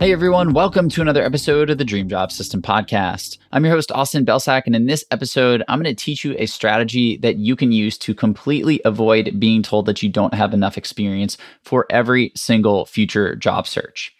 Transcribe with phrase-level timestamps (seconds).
[0.00, 3.38] Hey everyone, welcome to another episode of the Dream Job System podcast.
[3.52, 6.46] I'm your host, Austin Belcak, and in this episode, I'm going to teach you a
[6.46, 10.76] strategy that you can use to completely avoid being told that you don't have enough
[10.76, 14.12] experience for every single future job search.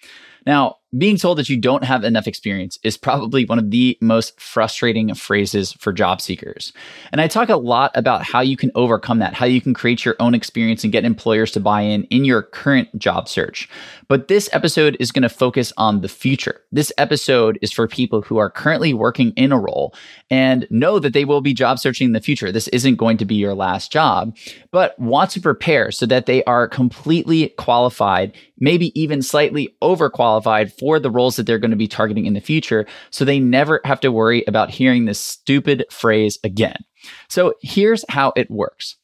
[0.47, 4.41] Now, being told that you don't have enough experience is probably one of the most
[4.41, 6.73] frustrating phrases for job seekers.
[7.11, 10.05] And I talk a lot about how you can overcome that, how you can create
[10.05, 13.69] your own experience and get employers to buy in in your current job search.
[14.09, 16.61] But this episode is going to focus on the future.
[16.71, 19.95] This episode is for people who are currently working in a role
[20.31, 22.53] and know that they will be job searching in the future.
[22.53, 24.37] This isn't going to be your last job,
[24.71, 31.01] but want to prepare so that they are completely qualified, maybe even slightly overqualified for
[31.01, 32.85] the roles that they're going to be targeting in the future.
[33.09, 36.77] So they never have to worry about hearing this stupid phrase again.
[37.31, 38.97] So here's how it works.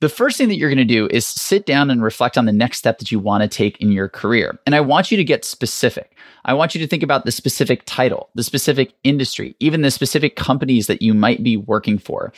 [0.00, 2.54] The first thing that you're going to do is sit down and reflect on the
[2.54, 4.58] next step that you want to take in your career.
[4.64, 6.16] And I want you to get specific.
[6.46, 10.36] I want you to think about the specific title, the specific industry, even the specific
[10.36, 12.32] companies that you might be working for.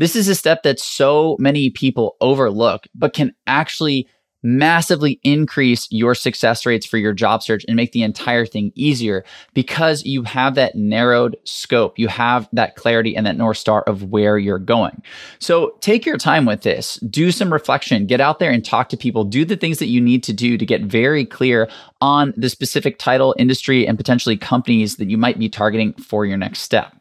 [0.00, 4.08] This is a step that so many people overlook, but can actually
[4.42, 9.24] massively increase your success rates for your job search and make the entire thing easier
[9.54, 11.98] because you have that narrowed scope.
[11.98, 15.02] You have that clarity and that North Star of where you're going.
[15.38, 18.96] So take your time with this, do some reflection, get out there and talk to
[18.96, 21.68] people, do the things that you need to do to get very clear
[22.00, 26.36] on the specific title, industry, and potentially companies that you might be targeting for your
[26.36, 26.94] next step.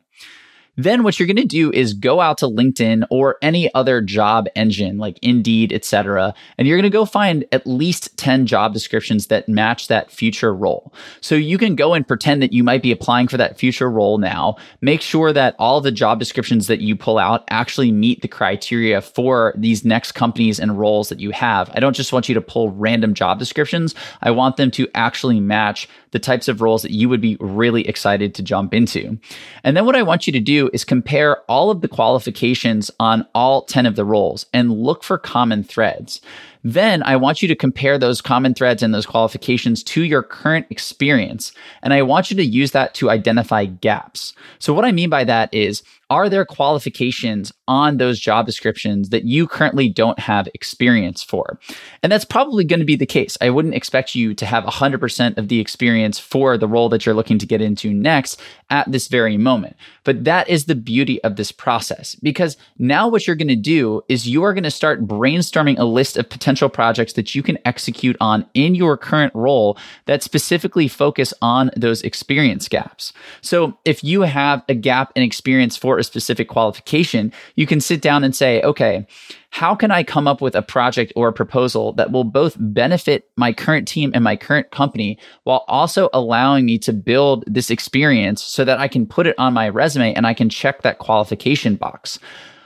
[0.77, 4.47] Then what you're going to do is go out to LinkedIn or any other job
[4.55, 9.27] engine like Indeed, etc., and you're going to go find at least 10 job descriptions
[9.27, 10.94] that match that future role.
[11.19, 14.17] So you can go and pretend that you might be applying for that future role
[14.17, 14.55] now.
[14.80, 19.02] Make sure that all the job descriptions that you pull out actually meet the criteria
[19.02, 21.70] for these next companies and roles that you have.
[21.73, 23.93] I don't just want you to pull random job descriptions.
[24.21, 27.87] I want them to actually match the types of roles that you would be really
[27.87, 29.17] excited to jump into.
[29.64, 33.26] And then what I want you to do is compare all of the qualifications on
[33.33, 36.22] all 10 of the roles and look for common threads.
[36.64, 40.67] Then I want you to compare those common threads and those qualifications to your current
[40.70, 41.52] experience.
[41.82, 44.33] And I want you to use that to identify gaps.
[44.60, 49.23] So what I mean by that is are there qualifications on those job descriptions that
[49.23, 51.58] you currently don't have experience for?
[52.04, 53.38] And that's probably going to be the case.
[53.39, 57.16] I wouldn't expect you to have 100% of the experience for the role that you're
[57.16, 59.78] looking to get into next at this very moment.
[60.04, 64.02] But that is the beauty of this process because now what you're going to do
[64.10, 67.58] is you are going to start brainstorming a list of potential projects that you can
[67.64, 73.14] execute on in your current role that specifically focus on those experience gaps.
[73.39, 78.02] So if you have a gap in experience for a specific qualification, you can sit
[78.02, 79.08] down and say, okay,
[79.52, 83.30] how can I come up with a project or a proposal that will both benefit
[83.38, 88.44] my current team and my current company while also allowing me to build this experience
[88.44, 91.76] so that I can put it on my resume and I can check that qualification
[91.76, 92.20] box?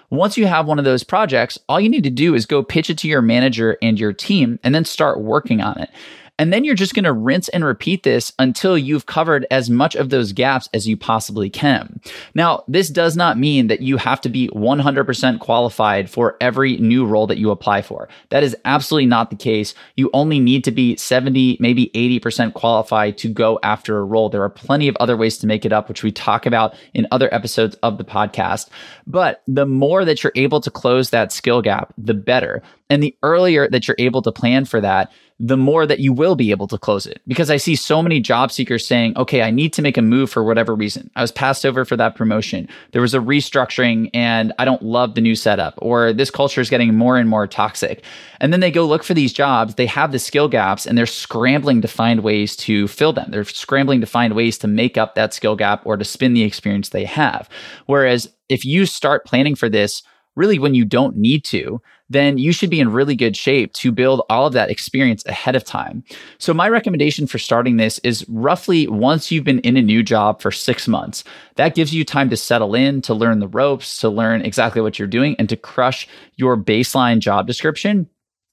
[0.09, 2.89] Once you have one of those projects, all you need to do is go pitch
[2.89, 5.89] it to your manager and your team and then start working on it.
[6.37, 9.95] And then you're just going to rinse and repeat this until you've covered as much
[9.95, 12.01] of those gaps as you possibly can.
[12.33, 17.05] Now, this does not mean that you have to be 100% qualified for every new
[17.05, 18.09] role that you apply for.
[18.29, 19.73] That is absolutely not the case.
[19.95, 24.29] You only need to be 70, maybe 80% qualified to go after a role.
[24.29, 27.07] There are plenty of other ways to make it up, which we talk about in
[27.11, 28.69] other episodes of the podcast.
[29.07, 32.61] But the more that you're able to close that skill gap, the better.
[32.89, 36.35] And the earlier that you're able to plan for that, the more that you will
[36.35, 37.21] be able to close it.
[37.27, 40.29] Because I see so many job seekers saying, okay, I need to make a move
[40.29, 41.11] for whatever reason.
[41.15, 42.69] I was passed over for that promotion.
[42.93, 46.69] There was a restructuring and I don't love the new setup, or this culture is
[46.69, 48.03] getting more and more toxic.
[48.39, 49.75] And then they go look for these jobs.
[49.75, 53.29] They have the skill gaps and they're scrambling to find ways to fill them.
[53.29, 56.43] They're scrambling to find ways to make up that skill gap or to spin the
[56.43, 57.49] experience they have.
[57.87, 60.01] Whereas if you start planning for this,
[60.35, 63.91] really when you don't need to, then you should be in really good shape to
[63.91, 66.03] build all of that experience ahead of time.
[66.37, 70.41] So, my recommendation for starting this is roughly once you've been in a new job
[70.41, 71.23] for six months.
[71.55, 74.99] That gives you time to settle in, to learn the ropes, to learn exactly what
[74.99, 78.07] you're doing, and to crush your baseline job description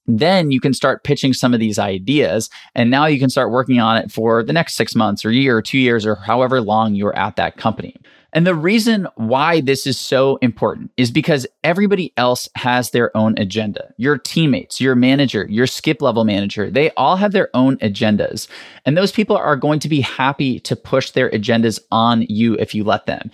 [0.05, 3.79] then you can start pitching some of these ideas and now you can start working
[3.79, 6.93] on it for the next six months or year or two years or however long
[6.93, 7.95] you're at that company
[8.33, 13.37] And the reason why this is so important is because everybody else has their own
[13.37, 13.93] agenda.
[13.97, 18.47] Your teammates, your manager, your skip level manager, they all have their own agendas.
[18.85, 22.73] And those people are going to be happy to push their agendas on you if
[22.73, 23.29] you let them.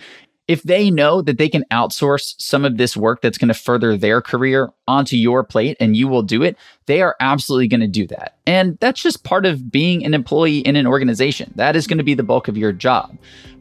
[0.48, 3.96] If they know that they can outsource some of this work that's going to further
[3.96, 7.86] their career onto your plate and you will do it, they are absolutely going to
[7.86, 8.36] do that.
[8.46, 11.52] And that's just part of being an employee in an organization.
[11.54, 13.16] That is going to be the bulk of your job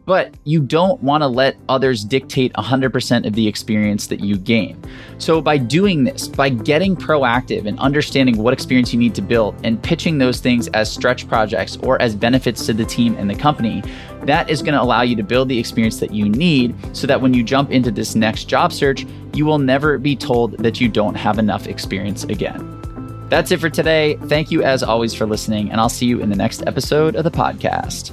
[0.10, 4.76] but you don't want to let others dictate 100% of the experience that you gain.
[5.20, 9.64] So, by doing this, by getting proactive and understanding what experience you need to build
[9.64, 13.36] and pitching those things as stretch projects or as benefits to the team and the
[13.36, 13.84] company,
[14.24, 17.22] that is going to allow you to build the experience that you need so that
[17.22, 20.90] when you jump into this next job search, you will never be told that you
[20.90, 23.28] don't have enough experience again.
[23.30, 24.16] That's it for today.
[24.24, 27.24] Thank you, as always, for listening, and I'll see you in the next episode of
[27.24, 28.10] the podcast.